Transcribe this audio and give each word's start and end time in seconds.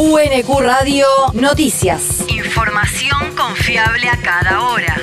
UNQ 0.00 0.60
Radio 0.60 1.06
Noticias. 1.32 2.24
Información 2.28 3.34
confiable 3.36 4.08
a 4.08 4.16
cada 4.16 4.62
hora. 4.62 4.96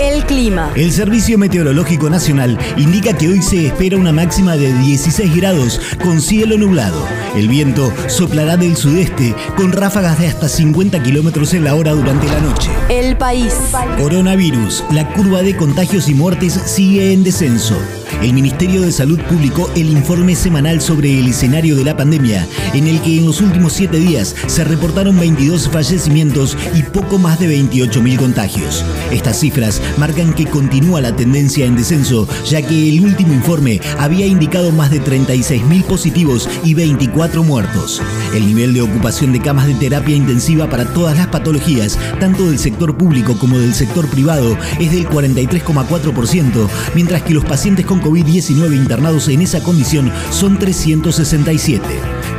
El 0.00 0.24
clima. 0.24 0.72
El 0.74 0.90
Servicio 0.90 1.38
Meteorológico 1.38 2.10
Nacional 2.10 2.58
indica 2.76 3.16
que 3.16 3.28
hoy 3.28 3.40
se 3.40 3.68
espera 3.68 3.96
una 3.98 4.10
máxima 4.10 4.56
de 4.56 4.72
16 4.72 5.36
grados 5.36 5.80
con 6.02 6.20
cielo 6.20 6.58
nublado. 6.58 7.06
El 7.36 7.46
viento 7.46 7.92
soplará 8.08 8.56
del 8.56 8.76
sudeste 8.76 9.36
con 9.56 9.70
ráfagas 9.70 10.18
de 10.18 10.26
hasta 10.26 10.48
50 10.48 11.00
kilómetros 11.04 11.54
en 11.54 11.62
la 11.62 11.76
hora 11.76 11.92
durante 11.92 12.26
la 12.26 12.40
noche. 12.40 12.68
El 12.88 13.16
país. 13.16 13.54
Coronavirus. 13.96 14.82
La 14.90 15.06
curva 15.12 15.42
de 15.42 15.56
contagios 15.56 16.08
y 16.08 16.14
muertes 16.14 16.52
sigue 16.52 17.12
en 17.12 17.22
descenso. 17.22 17.80
El 18.22 18.32
Ministerio 18.32 18.82
de 18.82 18.92
Salud 18.92 19.18
publicó 19.28 19.70
el 19.74 19.88
informe 19.90 20.34
semanal 20.34 20.80
sobre 20.80 21.18
el 21.18 21.28
escenario 21.28 21.76
de 21.76 21.84
la 21.84 21.96
pandemia, 21.96 22.46
en 22.74 22.86
el 22.86 23.00
que 23.00 23.18
en 23.18 23.26
los 23.26 23.40
últimos 23.40 23.72
siete 23.72 23.98
días 23.98 24.34
se 24.46 24.64
reportaron 24.64 25.18
22 25.18 25.68
fallecimientos 25.70 26.56
y 26.74 26.82
poco 26.82 27.18
más 27.18 27.38
de 27.38 27.48
28.000 27.56 28.16
contagios. 28.18 28.84
Estas 29.10 29.40
cifras 29.40 29.80
marcan 29.96 30.32
que 30.32 30.46
continúa 30.46 31.00
la 31.00 31.14
tendencia 31.14 31.66
en 31.66 31.76
descenso, 31.76 32.28
ya 32.48 32.62
que 32.62 32.88
el 32.88 33.00
último 33.00 33.32
informe 33.32 33.80
había 33.98 34.26
indicado 34.26 34.72
más 34.72 34.90
de 34.90 35.02
36.000 35.02 35.84
positivos 35.84 36.48
y 36.64 36.74
24 36.74 37.42
muertos. 37.42 38.02
El 38.34 38.46
nivel 38.46 38.74
de 38.74 38.82
ocupación 38.82 39.32
de 39.32 39.40
camas 39.40 39.66
de 39.66 39.74
terapia 39.74 40.16
intensiva 40.16 40.68
para 40.68 40.84
todas 40.92 41.16
las 41.16 41.28
patologías, 41.28 41.98
tanto 42.18 42.46
del 42.46 42.58
sector 42.58 42.96
público 42.96 43.38
como 43.38 43.58
del 43.58 43.74
sector 43.74 44.06
privado, 44.08 44.56
es 44.78 44.92
del 44.92 45.08
43,4%, 45.08 46.68
mientras 46.94 47.22
que 47.22 47.34
los 47.34 47.44
pacientes 47.44 47.86
con 47.86 47.99
COVID-19 48.00 48.74
internados 48.74 49.28
en 49.28 49.42
esa 49.42 49.62
condición 49.62 50.12
son 50.30 50.58
367. 50.58 51.82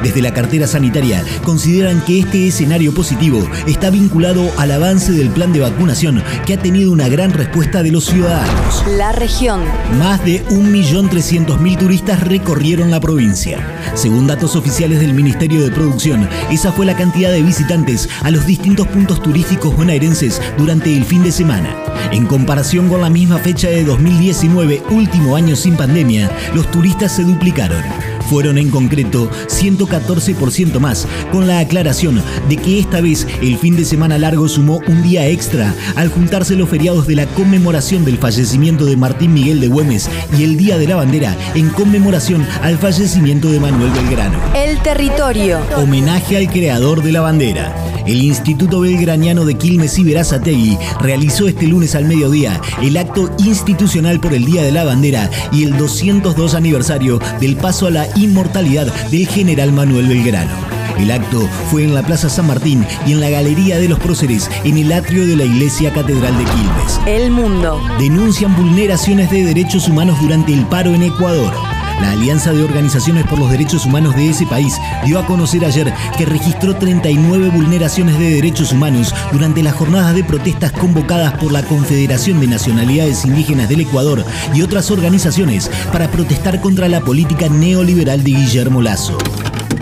Desde 0.03 0.21
la 0.21 0.33
cartera 0.33 0.65
sanitaria 0.65 1.23
consideran 1.43 2.03
que 2.03 2.19
este 2.19 2.47
escenario 2.47 2.94
positivo 2.94 3.47
está 3.67 3.91
vinculado 3.91 4.49
al 4.58 4.71
avance 4.71 5.11
del 5.11 5.30
plan 5.30 5.53
de 5.53 5.59
vacunación 5.59 6.23
que 6.45 6.55
ha 6.55 6.58
tenido 6.58 6.91
una 6.91 7.08
gran 7.08 7.31
respuesta 7.31 7.83
de 7.83 7.91
los 7.91 8.05
ciudadanos. 8.05 8.83
La 8.97 9.11
región. 9.11 9.61
Más 9.99 10.23
de 10.25 10.44
1.300.000 10.47 11.77
turistas 11.77 12.23
recorrieron 12.23 12.89
la 12.89 12.99
provincia. 12.99 13.59
Según 13.93 14.25
datos 14.25 14.55
oficiales 14.55 14.99
del 14.99 15.14
Ministerio 15.14 15.61
de 15.64 15.71
Producción, 15.71 16.27
esa 16.49 16.71
fue 16.71 16.86
la 16.86 16.95
cantidad 16.95 17.31
de 17.31 17.43
visitantes 17.43 18.09
a 18.23 18.31
los 18.31 18.45
distintos 18.45 18.88
puntos 18.88 19.21
turísticos 19.21 19.75
bonaerenses 19.75 20.41
durante 20.58 20.95
el 20.95 21.05
fin 21.05 21.23
de 21.23 21.31
semana. 21.31 21.75
En 22.11 22.25
comparación 22.25 22.89
con 22.89 23.02
la 23.02 23.09
misma 23.09 23.38
fecha 23.38 23.69
de 23.69 23.83
2019, 23.83 24.83
último 24.89 25.36
año 25.36 25.50
sin 25.55 25.75
pandemia, 25.75 26.30
los 26.53 26.69
turistas 26.71 27.11
se 27.16 27.23
duplicaron. 27.23 27.83
Fueron 28.30 28.57
en 28.57 28.69
concreto 28.69 29.30
114% 29.47 30.80
más, 30.80 31.05
con 31.31 31.47
la 31.47 31.59
aclaración 31.59 32.23
de 32.47 32.55
que 32.55 32.80
esta 32.80 33.02
vez 33.02 33.27
el 33.41 33.58
fin 33.58 33.75
de 33.75 33.83
semana 33.83 34.17
largo 34.17 34.47
sumó 34.47 34.80
un 34.88 35.03
día 35.03 35.27
extra 35.27 35.75
al 35.95 36.08
juntarse 36.08 36.55
los 36.55 36.69
feriados 36.69 37.08
de 37.08 37.16
la 37.16 37.25
conmemoración 37.25 38.05
del 38.05 38.17
fallecimiento 38.17 38.85
de 38.85 38.95
Martín 38.95 39.33
Miguel 39.33 39.59
de 39.59 39.67
Güemes 39.67 40.09
y 40.38 40.43
el 40.43 40.55
Día 40.55 40.77
de 40.77 40.88
la 40.88 40.95
Bandera 40.95 41.35
en 41.55 41.69
conmemoración 41.69 42.47
al 42.61 42.77
fallecimiento 42.77 43.49
de 43.52 43.59
Manuel 43.59 43.91
Belgrano. 43.91 44.39
El 44.55 44.80
territorio. 44.80 45.59
Homenaje 45.75 46.38
al 46.38 46.49
creador 46.49 47.03
de 47.03 47.11
la 47.11 47.21
bandera. 47.21 47.75
El 48.05 48.23
Instituto 48.23 48.81
Belgraniano 48.81 49.45
de 49.45 49.55
Quilmes 49.55 49.97
y 49.99 50.03
Verazategui 50.03 50.77
realizó 50.99 51.47
este 51.47 51.67
lunes 51.67 51.95
al 51.95 52.05
mediodía 52.05 52.59
el 52.81 52.97
acto 52.97 53.30
institucional 53.39 54.19
por 54.19 54.33
el 54.33 54.45
Día 54.45 54.63
de 54.63 54.71
la 54.71 54.83
Bandera 54.83 55.30
y 55.52 55.63
el 55.63 55.77
202 55.77 56.55
aniversario 56.55 57.19
del 57.39 57.55
paso 57.58 57.88
a 57.88 57.91
la 57.91 58.08
inmortalidad 58.16 58.88
del 59.09 59.27
general 59.27 59.71
Manuel 59.71 60.08
Belgrano. 60.08 60.71
El 60.97 61.11
acto 61.11 61.47
fue 61.71 61.83
en 61.83 61.95
la 61.95 62.03
Plaza 62.03 62.30
San 62.30 62.47
Martín 62.47 62.85
y 63.08 63.13
en 63.13 63.21
la 63.21 63.30
Galería 63.30 63.80
de 63.80 63.89
los 63.89 63.99
Próceres, 63.99 64.49
en 64.63 64.77
el 64.77 64.91
atrio 64.91 65.25
de 65.25 65.36
la 65.36 65.45
Iglesia 65.45 65.92
Catedral 65.92 66.37
de 66.37 66.43
Quilmes. 66.43 66.99
El 67.08 67.31
mundo. 67.31 67.81
Denuncian 67.97 68.55
vulneraciones 68.55 69.31
de 69.31 69.43
derechos 69.43 69.87
humanos 69.87 70.20
durante 70.21 70.53
el 70.53 70.65
paro 70.67 70.93
en 70.93 71.03
Ecuador. 71.03 71.80
La 72.02 72.12
Alianza 72.12 72.52
de 72.52 72.64
Organizaciones 72.64 73.26
por 73.28 73.38
los 73.38 73.52
Derechos 73.52 73.86
Humanos 73.86 74.16
de 74.16 74.30
ese 74.30 74.48
país 74.48 74.80
dio 75.06 75.20
a 75.20 75.26
conocer 75.28 75.64
ayer 75.64 75.94
que 76.17 76.26
registró 76.26 76.76
39 76.76 77.50
vulneraciones 77.50 78.17
de 78.17 78.32
derechos 78.32 78.72
humanos 78.72 79.14
durante 79.32 79.62
las 79.62 79.76
jornadas 79.76 80.16
de 80.16 80.23
protestas 80.23 80.72
convocadas 80.72 81.34
por 81.34 81.52
la 81.52 81.62
Confederación 81.62 82.39
de 82.39 82.48
Nacionalidades 82.48 83.23
Indígenas 83.23 83.70
del 83.70 83.82
Ecuador 83.82 84.23
y 84.54 84.64
otras 84.64 84.89
organizaciones 84.89 85.70
para 85.92 86.08
protestar 86.08 86.60
contra 86.60 86.88
la 86.88 87.02
política 87.02 87.50
neoliberal 87.50 88.23
de 88.23 88.32
Guillermo 88.32 88.82
Lazo. 88.82 89.20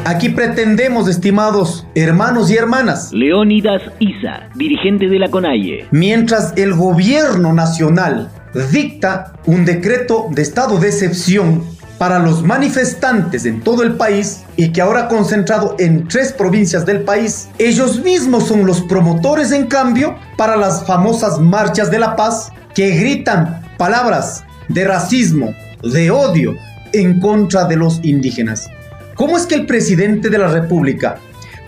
Aquí 0.06 0.30
pretendemos, 0.30 1.08
estimados 1.08 1.86
hermanos 1.96 2.52
y 2.52 2.56
hermanas, 2.56 3.12
Leónidas 3.14 3.82
Isa, 4.00 4.50
dirigente 4.56 5.08
de 5.08 5.20
la 5.20 5.30
CONAIE. 5.30 5.86
mientras 5.92 6.54
el 6.58 6.74
gobierno 6.74 7.54
nacional 7.54 8.30
dicta 8.72 9.34
un 9.46 9.66
decreto 9.66 10.28
de 10.32 10.42
estado 10.42 10.80
de 10.80 10.88
excepción 10.88 11.64
para 12.00 12.18
los 12.18 12.42
manifestantes 12.42 13.46
en 13.46 13.62
todo 13.62 13.84
el 13.84 13.98
país 13.98 14.44
y 14.56 14.72
que 14.72 14.82
ahora 14.82 15.10
concentrado 15.10 15.76
en 15.78 16.08
tres 16.08 16.32
provincias 16.32 16.86
del 16.86 17.02
país, 17.02 17.50
ellos 17.60 18.02
mismos 18.02 18.48
son 18.48 18.66
los 18.66 18.82
promotores 18.82 19.52
en 19.52 19.68
cambio 19.68 20.16
para 20.38 20.56
las 20.56 20.86
famosas 20.88 21.40
marchas 21.40 21.92
de 21.92 22.00
la 22.00 22.16
paz 22.16 22.52
que 22.74 22.92
gritan 22.92 23.62
palabras 23.78 24.46
de 24.70 24.86
racismo, 24.86 25.54
de 25.84 26.10
odio 26.10 26.56
en 26.94 27.20
contra 27.20 27.66
de 27.66 27.76
los 27.76 28.00
indígenas. 28.04 28.70
¿Cómo 29.16 29.38
es 29.38 29.46
que 29.46 29.56
el 29.56 29.66
presidente 29.66 30.30
de 30.30 30.38
la 30.38 30.48
República 30.48 31.18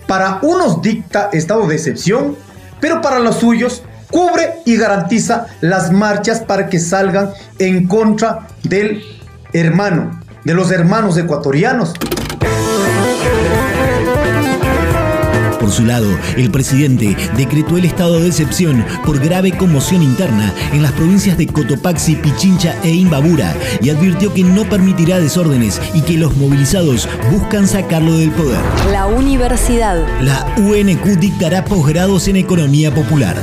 para 0.06 0.38
unos 0.40 0.80
dicta 0.80 1.28
estado 1.34 1.66
de 1.66 1.74
excepción, 1.74 2.36
pero 2.80 3.02
para 3.02 3.18
los 3.18 3.36
suyos 3.36 3.82
cubre 4.10 4.54
y 4.64 4.76
garantiza 4.76 5.46
las 5.60 5.92
marchas 5.92 6.40
para 6.40 6.68
que 6.68 6.78
salgan 6.78 7.30
en 7.58 7.86
contra 7.86 8.46
del 8.62 9.02
hermano, 9.52 10.21
de 10.44 10.54
los 10.54 10.70
hermanos 10.70 11.16
ecuatorianos? 11.16 11.92
Por 15.60 15.70
su 15.70 15.84
lado, 15.84 16.08
el 16.36 16.50
presidente 16.50 17.16
decretó 17.36 17.78
el 17.78 17.84
estado 17.84 18.18
de 18.18 18.26
excepción 18.26 18.84
por 19.06 19.20
grave 19.20 19.56
conmoción 19.56 20.02
interna 20.02 20.52
en 20.72 20.82
las 20.82 20.90
provincias 20.90 21.38
de 21.38 21.46
Cotopaxi, 21.46 22.16
Pichincha 22.16 22.74
e 22.82 22.90
Imbabura 22.90 23.54
y 23.80 23.90
advirtió 23.90 24.34
que 24.34 24.42
no 24.42 24.64
permitirá 24.64 25.20
desórdenes 25.20 25.80
y 25.94 26.02
que 26.02 26.18
los 26.18 26.36
movilizados 26.36 27.08
buscan 27.30 27.68
sacarlo 27.68 28.18
del 28.18 28.32
poder. 28.32 28.58
La 28.90 29.06
universidad. 29.06 30.04
La 30.20 30.52
UNQ 30.58 31.18
dictará 31.20 31.64
posgrados 31.64 32.26
en 32.26 32.36
economía 32.36 32.92
popular. 32.92 33.36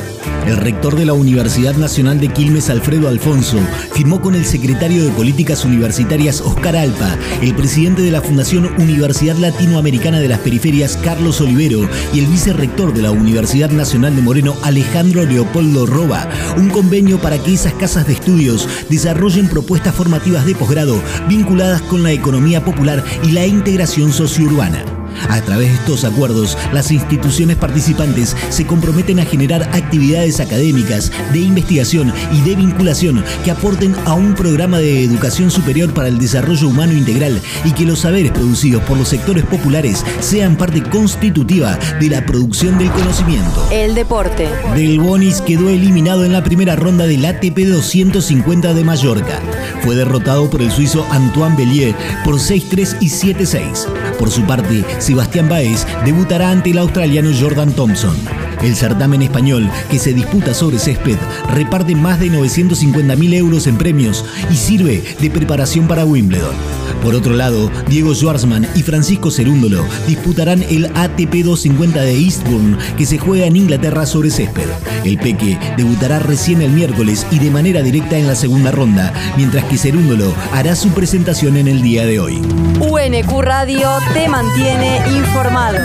El 0.49 0.57
rector 0.57 0.95
de 0.95 1.05
la 1.05 1.13
Universidad 1.13 1.75
Nacional 1.75 2.19
de 2.19 2.29
Quilmes, 2.29 2.71
Alfredo 2.71 3.07
Alfonso, 3.07 3.59
firmó 3.93 4.19
con 4.19 4.33
el 4.33 4.45
secretario 4.45 5.05
de 5.05 5.11
Políticas 5.11 5.63
Universitarias, 5.63 6.41
Oscar 6.41 6.75
Alpa, 6.75 7.15
el 7.43 7.53
presidente 7.53 8.01
de 8.01 8.09
la 8.09 8.23
Fundación 8.23 8.67
Universidad 8.79 9.35
Latinoamericana 9.35 10.19
de 10.19 10.27
las 10.27 10.39
Periferias, 10.39 10.97
Carlos 10.97 11.39
Olivero, 11.39 11.87
y 12.15 12.19
el 12.19 12.25
vicerrector 12.25 12.95
de 12.95 13.03
la 13.03 13.11
Universidad 13.11 13.69
Nacional 13.69 14.15
de 14.15 14.23
Moreno, 14.23 14.55
Alejandro 14.63 15.23
Leopoldo 15.23 15.85
Roba, 15.85 16.27
un 16.57 16.69
convenio 16.69 17.21
para 17.21 17.37
que 17.37 17.53
esas 17.53 17.73
casas 17.73 18.07
de 18.07 18.13
estudios 18.13 18.67
desarrollen 18.89 19.49
propuestas 19.49 19.93
formativas 19.93 20.47
de 20.47 20.55
posgrado 20.55 20.99
vinculadas 21.27 21.83
con 21.83 22.01
la 22.01 22.11
economía 22.11 22.65
popular 22.65 23.03
y 23.23 23.33
la 23.33 23.45
integración 23.45 24.11
sociourbana. 24.11 24.98
A 25.27 25.41
través 25.41 25.69
de 25.69 25.75
estos 25.75 26.05
acuerdos, 26.05 26.57
las 26.73 26.91
instituciones 26.91 27.57
participantes 27.57 28.35
se 28.49 28.65
comprometen 28.65 29.19
a 29.19 29.25
generar 29.25 29.63
actividades 29.73 30.39
académicas, 30.39 31.11
de 31.33 31.39
investigación 31.39 32.13
y 32.31 32.41
de 32.41 32.55
vinculación 32.55 33.23
que 33.43 33.51
aporten 33.51 33.95
a 34.05 34.13
un 34.13 34.35
programa 34.35 34.79
de 34.79 35.03
educación 35.03 35.51
superior 35.51 35.93
para 35.93 36.07
el 36.07 36.19
desarrollo 36.19 36.67
humano 36.67 36.93
integral 36.93 37.41
y 37.65 37.71
que 37.71 37.85
los 37.85 37.99
saberes 37.99 38.31
producidos 38.31 38.83
por 38.83 38.97
los 38.97 39.09
sectores 39.09 39.43
populares 39.45 40.05
sean 40.19 40.55
parte 40.55 40.81
constitutiva 40.83 41.77
de 41.99 42.09
la 42.09 42.25
producción 42.25 42.77
del 42.77 42.89
conocimiento. 42.91 43.67
El 43.71 43.95
deporte. 43.95 44.47
Del 44.75 44.99
Bonis 44.99 45.41
quedó 45.41 45.69
eliminado 45.69 46.25
en 46.25 46.33
la 46.33 46.43
primera 46.43 46.75
ronda 46.75 47.05
del 47.05 47.25
ATP 47.25 47.57
250 47.59 48.73
de 48.73 48.83
Mallorca. 48.83 49.39
Fue 49.83 49.95
derrotado 49.95 50.49
por 50.49 50.61
el 50.61 50.71
suizo 50.71 51.05
Antoine 51.11 51.55
Bellier 51.55 51.95
por 52.23 52.35
6-3 52.35 52.97
y 52.99 53.09
7-6. 53.09 53.85
Por 54.17 54.29
su 54.29 54.43
parte, 54.43 54.83
Sebastián 55.09 55.49
Baez 55.49 55.87
debutará 56.05 56.51
ante 56.51 56.69
el 56.69 56.77
australiano 56.77 57.31
Jordan 57.33 57.73
Thompson. 57.73 58.38
El 58.61 58.75
certamen 58.75 59.21
español, 59.21 59.69
que 59.89 59.99
se 59.99 60.13
disputa 60.13 60.53
sobre 60.53 60.79
césped, 60.79 61.17
reparte 61.53 61.95
más 61.95 62.19
de 62.19 62.27
950.000 62.27 63.33
euros 63.33 63.67
en 63.67 63.77
premios 63.77 64.25
y 64.51 64.55
sirve 64.55 65.03
de 65.19 65.29
preparación 65.29 65.87
para 65.87 66.05
Wimbledon. 66.05 66.55
Por 67.03 67.15
otro 67.15 67.33
lado, 67.33 67.71
Diego 67.87 68.13
Schwartzman 68.13 68.67
y 68.75 68.83
Francisco 68.83 69.31
Cerúndolo 69.31 69.85
disputarán 70.07 70.63
el 70.63 70.87
ATP 70.87 71.43
250 71.45 72.01
de 72.01 72.13
Eastbourne, 72.13 72.77
que 72.97 73.05
se 73.05 73.17
juega 73.17 73.45
en 73.45 73.55
Inglaterra 73.55 74.05
sobre 74.05 74.29
césped. 74.29 74.67
El 75.05 75.17
Peque 75.17 75.57
debutará 75.77 76.19
recién 76.19 76.61
el 76.61 76.71
miércoles 76.71 77.25
y 77.31 77.39
de 77.39 77.51
manera 77.51 77.81
directa 77.81 78.17
en 78.17 78.27
la 78.27 78.35
segunda 78.35 78.71
ronda, 78.71 79.13
mientras 79.37 79.63
que 79.65 79.77
Cerúndolo 79.77 80.33
hará 80.51 80.75
su 80.75 80.89
presentación 80.89 81.55
en 81.55 81.69
el 81.69 81.81
día 81.81 82.05
de 82.05 82.19
hoy. 82.19 82.41
UNQ 82.81 83.41
Radio 83.41 83.89
te 84.13 84.27
mantiene 84.27 85.01
informado. 85.07 85.77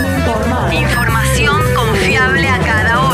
Información 0.73 1.61
confiable 1.73 2.14